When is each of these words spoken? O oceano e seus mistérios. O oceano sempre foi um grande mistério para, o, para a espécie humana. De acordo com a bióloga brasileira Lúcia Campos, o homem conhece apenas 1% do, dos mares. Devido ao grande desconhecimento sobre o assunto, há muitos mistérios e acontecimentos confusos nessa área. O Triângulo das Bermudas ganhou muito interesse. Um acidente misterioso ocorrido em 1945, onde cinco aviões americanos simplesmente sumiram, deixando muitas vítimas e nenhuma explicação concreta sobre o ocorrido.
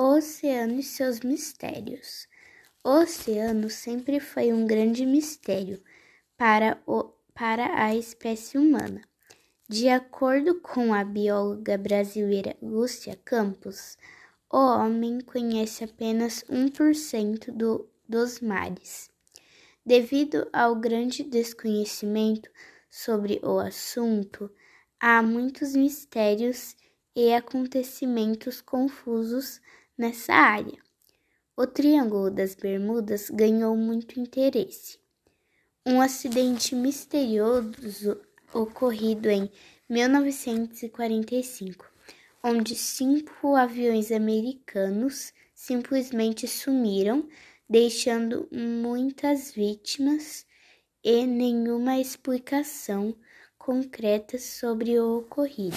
O 0.00 0.16
oceano 0.16 0.78
e 0.78 0.82
seus 0.84 1.22
mistérios. 1.22 2.28
O 2.84 3.00
oceano 3.00 3.68
sempre 3.68 4.20
foi 4.20 4.52
um 4.52 4.64
grande 4.64 5.04
mistério 5.04 5.82
para, 6.36 6.80
o, 6.86 7.10
para 7.34 7.82
a 7.82 7.96
espécie 7.96 8.56
humana. 8.56 9.02
De 9.68 9.88
acordo 9.88 10.60
com 10.60 10.94
a 10.94 11.02
bióloga 11.02 11.76
brasileira 11.76 12.56
Lúcia 12.62 13.18
Campos, 13.24 13.98
o 14.48 14.58
homem 14.58 15.20
conhece 15.20 15.82
apenas 15.82 16.44
1% 16.44 17.50
do, 17.50 17.90
dos 18.08 18.38
mares. 18.38 19.10
Devido 19.84 20.48
ao 20.52 20.76
grande 20.76 21.24
desconhecimento 21.24 22.48
sobre 22.88 23.40
o 23.42 23.58
assunto, 23.58 24.48
há 25.00 25.20
muitos 25.24 25.74
mistérios 25.74 26.76
e 27.16 27.32
acontecimentos 27.34 28.60
confusos 28.60 29.60
nessa 29.98 30.32
área. 30.32 30.78
O 31.56 31.66
Triângulo 31.66 32.30
das 32.30 32.54
Bermudas 32.54 33.28
ganhou 33.30 33.76
muito 33.76 34.20
interesse. 34.20 35.00
Um 35.84 36.00
acidente 36.00 36.74
misterioso 36.74 38.20
ocorrido 38.54 39.28
em 39.28 39.50
1945, 39.88 41.84
onde 42.44 42.76
cinco 42.76 43.56
aviões 43.56 44.12
americanos 44.12 45.32
simplesmente 45.54 46.46
sumiram, 46.46 47.28
deixando 47.68 48.48
muitas 48.52 49.50
vítimas 49.50 50.46
e 51.02 51.26
nenhuma 51.26 51.98
explicação 51.98 53.16
concreta 53.58 54.38
sobre 54.38 55.00
o 55.00 55.18
ocorrido. 55.18 55.76